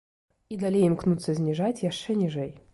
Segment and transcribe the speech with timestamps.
[0.55, 2.51] І далей імкнуцца зніжаць яшчэ ніжэй.